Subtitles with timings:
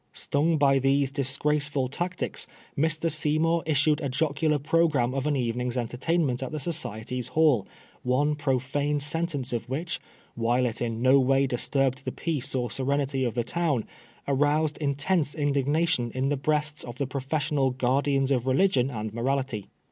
[0.15, 3.11] Stnng by these disgraceful tactics, Mr.
[3.11, 7.67] Seymour issued a jocular programme of an evening's entertainment at the Society's hall,
[8.01, 9.99] one profane sentence of which,
[10.33, 13.85] while it in no way disturbed the peace or serenity of the town,
[14.27, 19.67] aroused intense indignation in the breasts of the professional guardians of religion and morality.